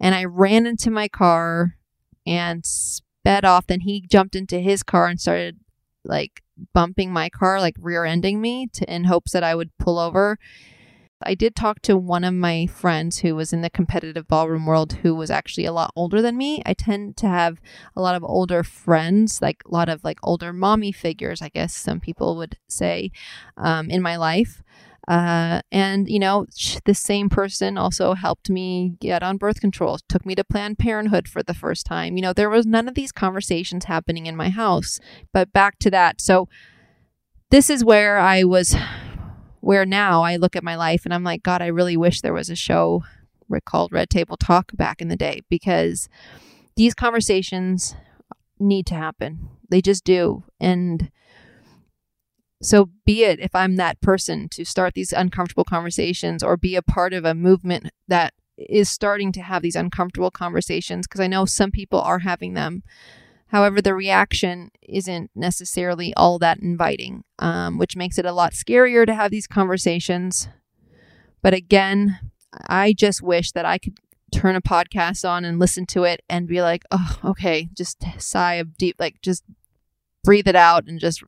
[0.00, 1.76] And I ran into my car
[2.26, 3.68] and sped off.
[3.68, 5.58] Then he jumped into his car and started
[6.08, 6.42] like
[6.72, 10.38] bumping my car, like rear ending me to, in hopes that I would pull over.
[11.22, 14.94] I did talk to one of my friends who was in the competitive ballroom world
[15.02, 16.62] who was actually a lot older than me.
[16.64, 17.60] I tend to have
[17.96, 21.74] a lot of older friends, like a lot of like older mommy figures, I guess
[21.74, 23.10] some people would say,
[23.56, 24.62] um, in my life.
[25.08, 26.44] Uh, and, you know,
[26.84, 31.26] the same person also helped me get on birth control, took me to Planned Parenthood
[31.26, 32.16] for the first time.
[32.16, 35.00] You know, there was none of these conversations happening in my house.
[35.32, 36.20] But back to that.
[36.20, 36.46] So,
[37.50, 38.76] this is where I was,
[39.60, 42.34] where now I look at my life and I'm like, God, I really wish there
[42.34, 43.04] was a show
[43.64, 46.10] called Red Table Talk back in the day because
[46.76, 47.96] these conversations
[48.58, 49.48] need to happen.
[49.70, 50.44] They just do.
[50.60, 51.10] And,
[52.60, 56.82] so be it if I'm that person to start these uncomfortable conversations or be a
[56.82, 61.44] part of a movement that is starting to have these uncomfortable conversations because I know
[61.44, 62.82] some people are having them.
[63.48, 69.06] However, the reaction isn't necessarily all that inviting, um, which makes it a lot scarier
[69.06, 70.48] to have these conversations.
[71.40, 72.18] But again,
[72.68, 73.98] I just wish that I could
[74.34, 78.54] turn a podcast on and listen to it and be like, oh, okay, just sigh
[78.54, 79.44] of deep, like just
[80.24, 81.22] breathe it out and just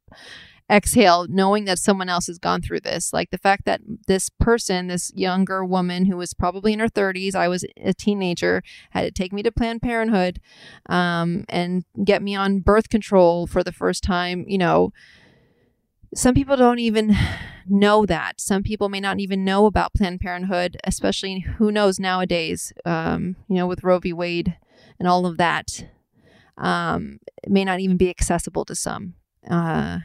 [0.71, 3.13] exhale knowing that someone else has gone through this.
[3.13, 7.35] Like the fact that this person this younger woman who was probably in her 30s
[7.35, 10.41] i was a teenager had to take me to planned parenthood
[10.89, 14.93] um, and get me on birth control for the first time you know.
[16.13, 17.17] Some people don't even
[17.69, 18.41] know that.
[18.41, 23.57] Some people may not even know about planned parenthood especially who knows nowadays um, you
[23.57, 24.13] know with roe v.
[24.13, 24.57] Wade
[24.99, 25.87] and all of that
[26.59, 29.15] um, it may not even be accessible to some
[29.51, 29.99] uh,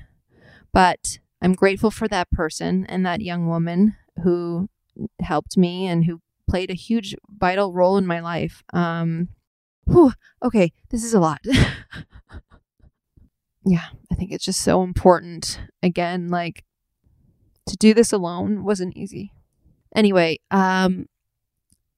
[0.75, 4.67] but I'm grateful for that person and that young woman who
[5.21, 6.19] helped me and who
[6.49, 8.61] played a huge vital role in my life.
[8.73, 9.29] Um,
[9.85, 10.11] whew,
[10.43, 11.39] okay, this is a lot.
[13.65, 15.61] yeah, I think it's just so important.
[15.81, 16.65] Again, like
[17.67, 19.31] to do this alone wasn't easy.
[19.95, 21.07] Anyway, um,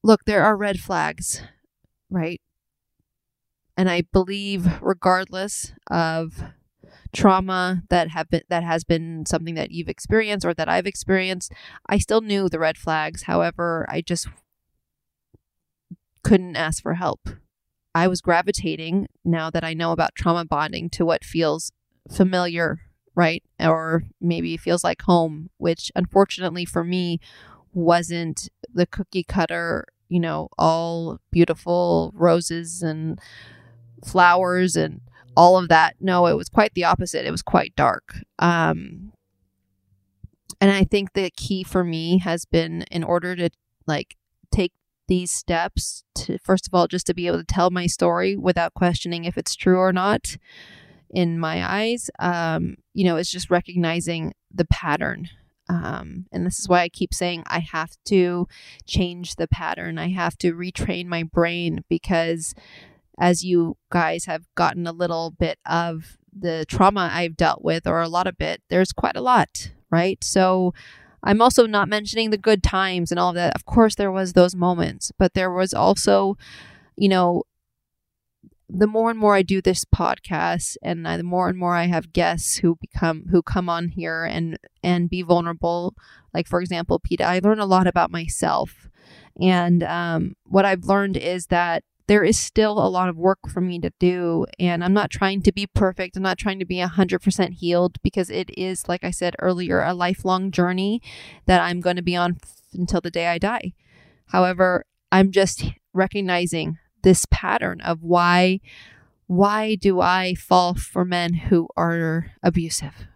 [0.04, 1.42] look, there are red flags,
[2.12, 2.40] right?
[3.76, 6.44] And I believe, regardless of
[7.14, 11.52] trauma that have been that has been something that you've experienced or that I've experienced.
[11.88, 13.24] I still knew the red flags.
[13.24, 14.28] However, I just
[16.24, 17.30] couldn't ask for help.
[17.96, 21.72] I was gravitating now that I know about trauma bonding to what feels
[22.12, 22.82] familiar,
[23.16, 23.44] right?
[23.60, 27.20] Or maybe feels like home, which unfortunately for me
[27.74, 33.20] wasn't the cookie cutter, you know, all beautiful roses and
[34.06, 35.02] flowers and
[35.38, 35.96] all of that.
[36.02, 37.26] No, it was quite the opposite.
[37.26, 38.18] It was quite dark.
[38.40, 39.14] Um,
[40.60, 43.52] and I think the key for me has been in order to
[43.86, 44.16] like
[44.52, 44.74] take
[45.08, 48.74] these steps to first of all just to be able to tell my story without
[48.74, 50.36] questioning if it's true or not
[51.10, 55.30] in my eyes um, you know it's just recognizing the pattern
[55.70, 58.48] um, and this is why i keep saying i have to
[58.86, 62.54] change the pattern i have to retrain my brain because
[63.18, 68.02] as you guys have gotten a little bit of the trauma i've dealt with or
[68.02, 70.74] a lot of it there's quite a lot right so
[71.24, 73.56] I'm also not mentioning the good times and all of that.
[73.56, 76.38] Of course, there was those moments, but there was also,
[76.96, 77.44] you know,
[78.70, 82.14] the more and more I do this podcast, and the more and more I have
[82.14, 85.96] guests who become who come on here and and be vulnerable.
[86.34, 88.90] Like for example, Peta, I learn a lot about myself,
[89.42, 93.62] and um, what I've learned is that there is still a lot of work for
[93.62, 94.46] me to do.
[94.60, 96.16] And I'm not trying to be perfect.
[96.16, 99.94] I'm not trying to be 100% healed because it is, like I said earlier, a
[99.94, 101.02] lifelong journey
[101.46, 103.74] that I'm going to be on f- until the day I die.
[104.28, 108.60] However, I'm just recognizing this pattern of why
[109.28, 113.08] why do I fall for men who are abusive?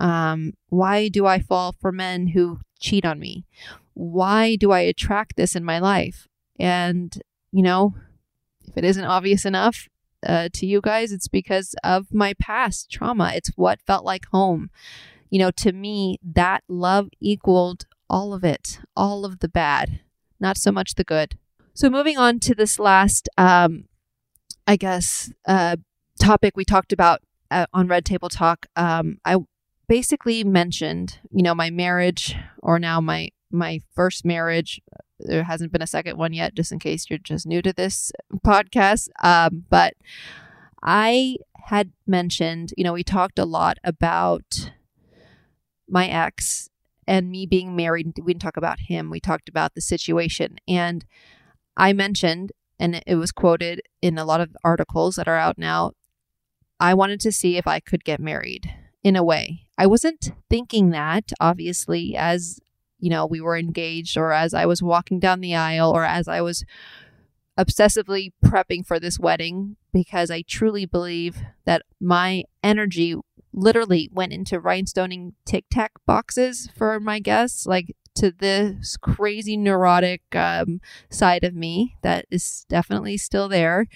[0.00, 3.46] Um, why do I fall for men who cheat on me?
[3.94, 6.26] Why do I attract this in my life?
[6.58, 7.16] And,
[7.52, 7.94] you know,
[8.70, 9.88] if it isn't obvious enough
[10.26, 13.32] uh, to you guys, it's because of my past trauma.
[13.34, 14.70] It's what felt like home.
[15.28, 20.00] You know, to me, that love equaled all of it, all of the bad,
[20.38, 21.36] not so much the good.
[21.74, 23.84] So, moving on to this last, um,
[24.66, 25.76] I guess, uh,
[26.18, 29.36] topic we talked about uh, on Red Table Talk, um, I
[29.88, 34.80] basically mentioned, you know, my marriage or now my my first marriage
[35.24, 38.12] there hasn't been a second one yet, just in case you're just new to this
[38.44, 39.08] podcast.
[39.22, 39.94] Um, but
[40.82, 44.70] I had mentioned, you know, we talked a lot about
[45.88, 46.68] my ex
[47.06, 48.12] and me being married.
[48.22, 49.10] We didn't talk about him.
[49.10, 50.58] We talked about the situation.
[50.68, 51.04] And
[51.76, 55.92] I mentioned, and it was quoted in a lot of articles that are out now,
[56.78, 59.66] I wanted to see if I could get married in a way.
[59.76, 62.60] I wasn't thinking that, obviously, as
[63.00, 66.28] you know, we were engaged or as I was walking down the aisle or as
[66.28, 66.64] I was
[67.58, 73.16] obsessively prepping for this wedding because I truly believe that my energy
[73.52, 80.22] literally went into rhinestoning tic tac boxes for my guests, like to this crazy neurotic
[80.34, 83.86] um, side of me that is definitely still there.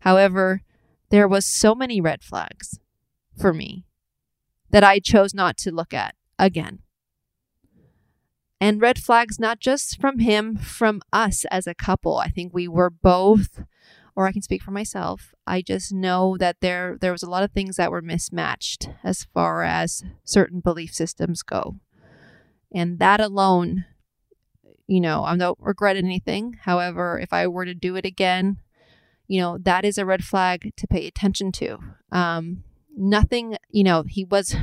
[0.00, 0.62] However,
[1.10, 2.78] there was so many red flags
[3.38, 3.84] for me
[4.70, 6.80] that I chose not to look at again
[8.64, 12.16] and red flags not just from him from us as a couple.
[12.16, 13.60] I think we were both
[14.16, 17.42] or i can speak for myself i just know that there there was a lot
[17.42, 21.76] of things that were mismatched as far as certain belief systems go.
[22.72, 23.84] And that alone
[24.86, 26.56] you know i don't regret anything.
[26.62, 28.60] However if i were to do it again
[29.26, 31.78] you know that is a red flag to pay attention to.
[32.10, 32.64] Um
[32.96, 34.56] nothing you know he was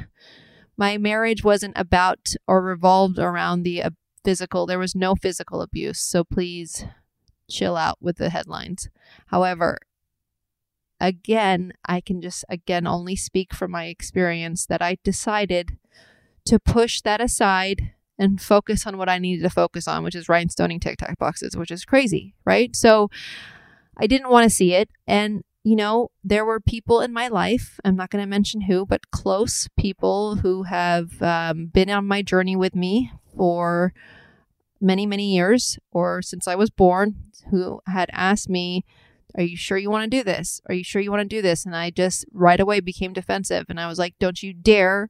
[0.82, 3.92] my marriage wasn't about or revolved around the uh,
[4.26, 4.66] physical.
[4.66, 6.00] There was no physical abuse.
[6.00, 6.86] So please
[7.48, 8.90] chill out with the headlines.
[9.28, 9.78] However,
[11.00, 15.78] again, I can just, again, only speak from my experience that I decided
[16.46, 20.26] to push that aside and focus on what I needed to focus on, which is
[20.26, 22.76] rhinestoning tic tac boxes, which is crazy, right?
[22.76, 23.12] So
[23.98, 24.90] I didn't want to see it.
[25.06, 28.86] And you know, there were people in my life, I'm not going to mention who,
[28.86, 33.94] but close people who have um, been on my journey with me for
[34.80, 37.16] many, many years or since I was born,
[37.52, 38.84] who had asked me,
[39.36, 40.62] Are you sure you want to do this?
[40.68, 41.66] Are you sure you want to do this?
[41.66, 43.66] And I just right away became defensive.
[43.70, 45.10] And I was like, Don't you dare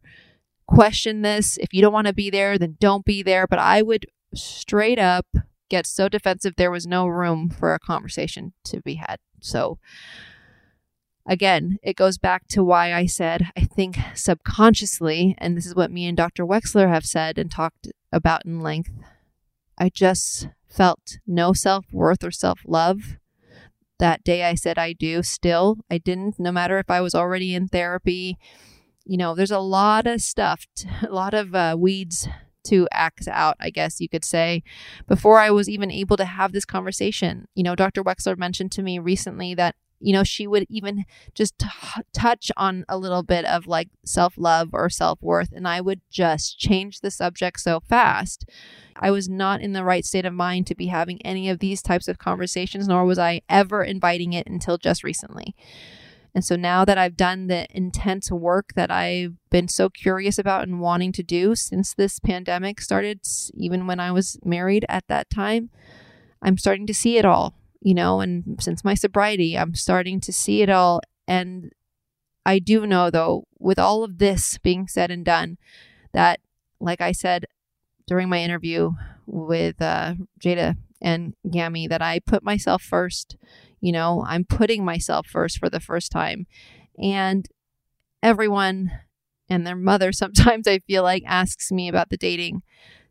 [0.67, 1.57] question this.
[1.57, 3.47] If you don't want to be there, then don't be there.
[3.47, 5.27] But I would straight up
[5.69, 9.17] get so defensive, there was no room for a conversation to be had.
[9.39, 9.79] So,
[11.32, 15.91] again, it goes back to why I said, I think subconsciously, and this is what
[15.91, 16.45] me and Dr.
[16.45, 18.91] Wexler have said and talked about in length,
[19.77, 23.17] I just felt no self worth or self love.
[23.99, 27.55] That day I said I do, still, I didn't, no matter if I was already
[27.55, 28.38] in therapy
[29.05, 30.67] you know, there's a lot of stuff,
[31.07, 32.27] a lot of uh, weeds
[32.63, 34.63] to axe out, I guess you could say,
[35.07, 37.47] before I was even able to have this conversation.
[37.55, 38.03] You know, Dr.
[38.03, 41.67] Wexler mentioned to me recently that you know, she would even just t-
[42.13, 46.01] touch on a little bit of like self love or self worth, and I would
[46.09, 48.49] just change the subject so fast.
[48.95, 51.81] I was not in the right state of mind to be having any of these
[51.81, 55.55] types of conversations, nor was I ever inviting it until just recently.
[56.33, 60.63] And so now that I've done the intense work that I've been so curious about
[60.63, 63.21] and wanting to do since this pandemic started,
[63.53, 65.69] even when I was married at that time,
[66.41, 70.32] I'm starting to see it all you know, and since my sobriety, I'm starting to
[70.32, 71.01] see it all.
[71.27, 71.71] And
[72.45, 75.57] I do know, though, with all of this being said and done,
[76.13, 76.39] that,
[76.79, 77.45] like I said
[78.07, 78.91] during my interview
[79.25, 83.36] with uh, Jada and Gammy, that I put myself first.
[83.79, 86.45] You know, I'm putting myself first for the first time.
[87.01, 87.47] And
[88.21, 88.91] everyone
[89.49, 92.61] and their mother sometimes I feel like asks me about the dating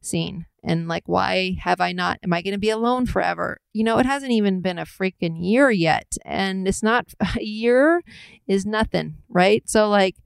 [0.02, 0.46] scene.
[0.62, 3.58] And like why have i not am i going to be alone forever?
[3.72, 8.02] You know it hasn't even been a freaking year yet and it's not a year
[8.46, 9.68] is nothing right?
[9.68, 10.16] So like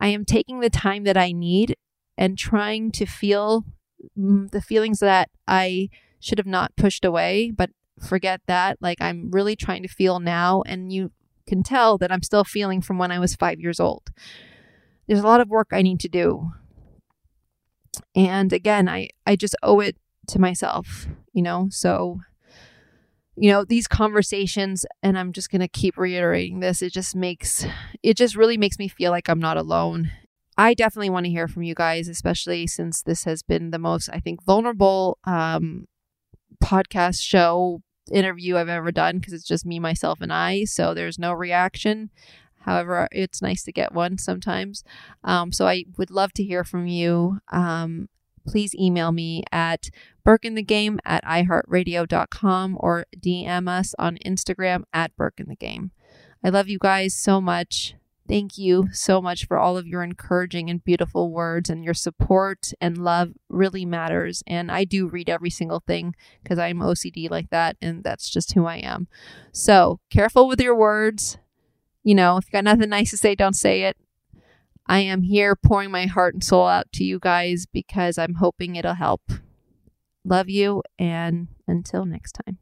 [0.00, 1.76] i am taking the time that i need
[2.18, 3.64] and trying to feel
[4.18, 5.88] mm, the feelings that i
[6.18, 8.78] should have not pushed away but forget that.
[8.80, 11.12] Like i'm really trying to feel now and you
[11.46, 14.10] can tell that i'm still feeling from when i was 5 years old.
[15.06, 16.52] There's a lot of work i need to do
[18.14, 19.96] and again, I, I just owe it
[20.28, 21.68] to myself, you know?
[21.70, 22.20] So,
[23.36, 27.64] you know, these conversations, and I'm just going to keep reiterating this, it just makes,
[28.02, 30.10] it just really makes me feel like I'm not alone.
[30.56, 34.10] I definitely want to hear from you guys, especially since this has been the most,
[34.12, 35.86] I think, vulnerable um,
[36.62, 37.80] podcast show
[38.10, 40.64] interview I've ever done because it's just me, myself, and I.
[40.64, 42.10] So there's no reaction.
[42.64, 44.84] However, it's nice to get one sometimes.
[45.24, 47.38] Um, so I would love to hear from you.
[47.50, 48.08] Um,
[48.46, 49.88] please email me at
[50.26, 55.90] burkeinthegame at iheartradio.com or DM us on Instagram at burkeinthegame.
[56.44, 57.94] I love you guys so much.
[58.28, 62.72] Thank you so much for all of your encouraging and beautiful words and your support
[62.80, 64.42] and love really matters.
[64.46, 68.52] And I do read every single thing because I'm OCD like that, and that's just
[68.52, 69.08] who I am.
[69.50, 71.36] So careful with your words.
[72.04, 73.96] You know, if you got nothing nice to say, don't say it.
[74.86, 78.76] I am here pouring my heart and soul out to you guys because I'm hoping
[78.76, 79.22] it'll help.
[80.24, 82.58] Love you, and until next time.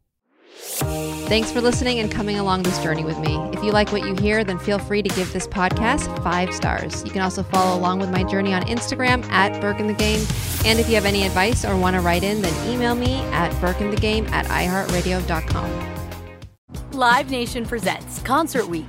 [0.53, 3.37] Thanks for listening and coming along this journey with me.
[3.53, 7.05] If you like what you hear, then feel free to give this podcast five stars.
[7.05, 10.67] You can also follow along with my journey on Instagram at BurkeInTheGame.
[10.67, 13.53] And if you have any advice or want to write in, then email me at
[13.63, 15.97] BurkeInTheGame at iHeartRadio.com.
[16.93, 18.89] Live Nation presents Concert Week.